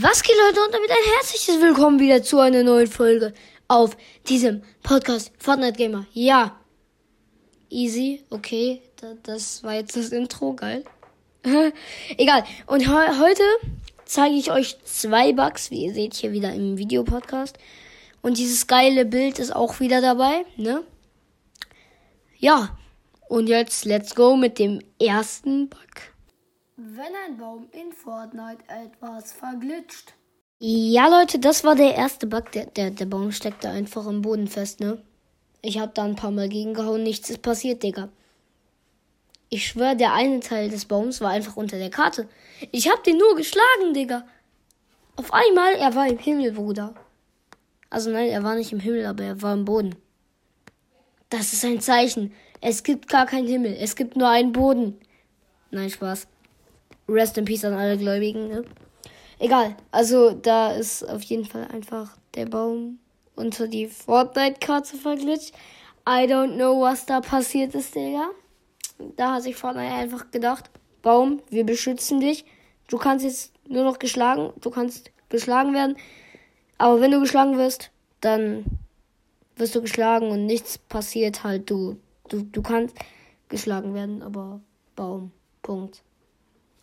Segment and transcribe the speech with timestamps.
[0.00, 3.34] Was geht Leute und damit ein herzliches Willkommen wieder zu einer neuen Folge
[3.66, 3.96] auf
[4.28, 6.06] diesem Podcast Fortnite Gamer.
[6.12, 6.56] Ja,
[7.68, 8.80] easy, okay,
[9.24, 10.84] das war jetzt das Intro, geil.
[12.16, 13.42] Egal, und he heute
[14.04, 17.58] zeige ich euch zwei Bugs, wie ihr seht hier wieder im Videopodcast.
[18.22, 20.84] Und dieses geile Bild ist auch wieder dabei, ne?
[22.36, 22.78] Ja,
[23.26, 26.12] und jetzt let's go mit dem ersten Bug.
[26.80, 30.14] Wenn ein Baum in Fortnite etwas verglitscht.
[30.60, 32.52] Ja, Leute, das war der erste Bug.
[32.52, 35.02] Der, der, der Baum steckte einfach im Boden fest, ne?
[35.60, 38.10] Ich hab da ein paar Mal gegengehauen, nichts ist passiert, Digga.
[39.48, 42.28] Ich schwör, der eine Teil des Baums war einfach unter der Karte.
[42.70, 44.24] Ich hab den nur geschlagen, Digga.
[45.16, 46.94] Auf einmal, er war im Himmel, Bruder.
[47.90, 49.96] Also nein, er war nicht im Himmel, aber er war im Boden.
[51.28, 52.32] Das ist ein Zeichen.
[52.60, 53.76] Es gibt gar keinen Himmel.
[53.80, 54.96] Es gibt nur einen Boden.
[55.72, 56.28] Nein, Spaß.
[57.08, 58.64] Rest in Peace an alle Gläubigen, ne?
[59.38, 59.76] Egal.
[59.90, 62.98] Also, da ist auf jeden Fall einfach der Baum
[63.36, 65.54] unter die Fortnite-Karte verglitscht.
[66.08, 68.28] I don't know, was da passiert ist, Digga.
[69.16, 70.70] Da hat sich Fortnite einfach gedacht,
[71.02, 72.44] Baum, wir beschützen dich.
[72.88, 75.96] Du kannst jetzt nur noch geschlagen, du kannst geschlagen werden.
[76.78, 78.64] Aber wenn du geschlagen wirst, dann
[79.56, 81.70] wirst du geschlagen und nichts passiert halt.
[81.70, 81.96] Du,
[82.28, 82.96] du, du kannst
[83.48, 84.60] geschlagen werden, aber
[84.96, 85.32] Baum.
[85.62, 86.02] Punkt.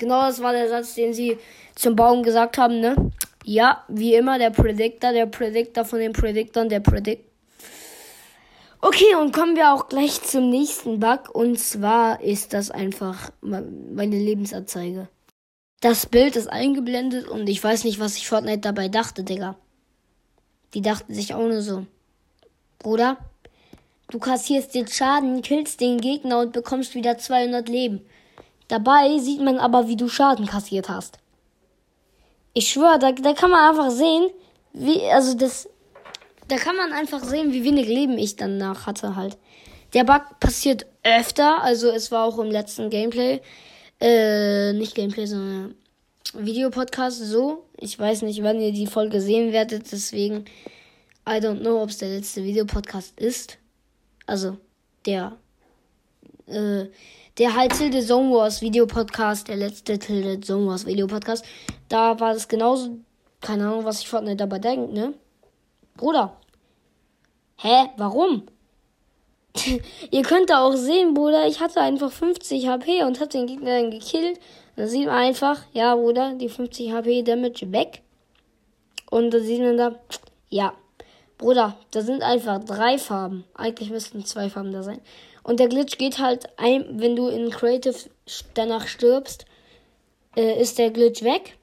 [0.00, 1.36] Genau das war der Satz, den sie
[1.74, 2.96] zum Baum gesagt haben, ne?
[3.44, 7.22] Ja, wie immer, der Predictor, der Predictor von den Predictoren, der Predict.
[8.80, 11.34] Okay, und kommen wir auch gleich zum nächsten Bug.
[11.34, 15.08] Und zwar ist das einfach meine Lebensanzeige.
[15.82, 19.56] Das Bild ist eingeblendet und ich weiß nicht, was sich Fortnite dabei dachte, Digga.
[20.72, 21.84] Die dachten sich auch nur so.
[22.78, 23.18] Bruder,
[24.08, 28.00] du kassierst den Schaden, killst den Gegner und bekommst wieder 200 Leben.
[28.70, 31.18] Dabei sieht man aber, wie du Schaden kassiert hast.
[32.54, 34.30] Ich schwöre, da, da kann man einfach sehen,
[34.72, 35.68] wie, also das,
[36.46, 39.36] da kann man einfach sehen, wie wenig Leben ich danach hatte halt.
[39.92, 43.40] Der Bug passiert öfter, also es war auch im letzten Gameplay,
[44.00, 45.74] äh, nicht Gameplay, sondern
[46.34, 47.64] Videopodcast so.
[47.76, 50.44] Ich weiß nicht, wann ihr die Folge sehen werdet, deswegen,
[51.28, 53.58] I don't know, ob es der letzte Videopodcast ist.
[54.26, 54.58] Also,
[55.06, 55.36] der,
[56.50, 56.90] äh,
[57.38, 61.44] der halt Tilde Zone Wars Videopodcast, der letzte Tilde Zone Wars Videopodcast,
[61.88, 62.98] da war das genauso,
[63.40, 65.14] keine Ahnung, was ich Fortnite dabei denkt, ne?
[65.96, 66.36] Bruder.
[67.56, 67.90] Hä?
[67.96, 68.44] Warum?
[70.10, 73.80] Ihr könnt da auch sehen, Bruder, ich hatte einfach 50 HP und hab den Gegner
[73.80, 74.38] dann gekillt.
[74.76, 78.02] Da sieht man einfach, ja, Bruder, die 50 HP Damage weg.
[79.10, 79.96] Und da sieht man da,
[80.48, 80.72] ja,
[81.36, 83.44] Bruder, da sind einfach drei Farben.
[83.54, 85.00] Eigentlich müssten zwei Farben da sein.
[85.42, 87.96] Und der Glitch geht halt ein, wenn du in Creative
[88.54, 89.46] danach stirbst,
[90.36, 91.56] äh, ist der Glitch weg.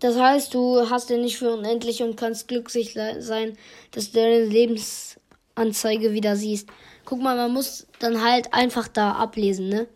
[0.00, 3.56] Das heißt, du hast den nicht für unendlich und kannst glücklich sein,
[3.90, 6.68] dass du deine Lebensanzeige wieder siehst.
[7.04, 9.86] Guck mal, man muss dann halt einfach da ablesen, ne?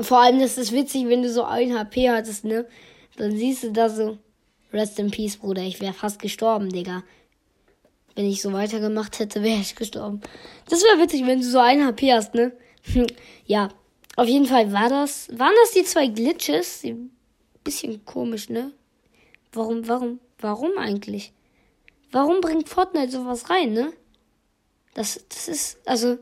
[0.00, 2.66] Vor allem, das ist witzig, wenn du so ein HP hattest, ne?
[3.16, 4.18] Dann siehst du da so,
[4.72, 7.02] Rest in Peace, Bruder, ich wäre fast gestorben, Digga.
[8.18, 10.20] Wenn ich so weitergemacht hätte, wäre ich gestorben.
[10.68, 12.50] Das wäre witzig, wenn du so ein HP hast, ne?
[13.46, 13.68] ja,
[14.16, 15.28] auf jeden Fall war das.
[15.38, 16.82] Waren das die zwei Glitches?
[17.62, 18.72] Bisschen komisch, ne?
[19.52, 21.32] Warum, warum, warum eigentlich?
[22.10, 23.92] Warum bringt Fortnite sowas rein, ne?
[24.94, 26.18] Das, das ist, also.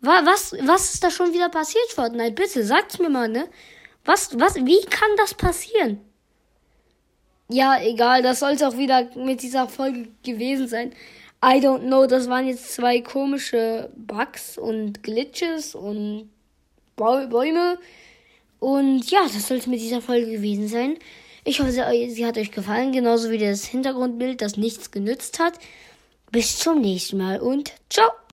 [0.00, 2.32] Was, was ist da schon wieder passiert, Fortnite?
[2.32, 3.50] Bitte, sagt's mir mal, ne?
[4.06, 6.00] Was, was, wie kann das passieren?
[7.48, 10.92] Ja, egal, das soll es auch wieder mit dieser Folge gewesen sein.
[11.44, 16.30] I don't know, das waren jetzt zwei komische Bugs und Glitches und
[16.96, 17.78] Bäume.
[18.60, 20.96] Und ja, das soll es mit dieser Folge gewesen sein.
[21.44, 25.54] Ich hoffe, sie hat euch gefallen, genauso wie das Hintergrundbild, das nichts genützt hat.
[26.30, 28.22] Bis zum nächsten Mal und ciao!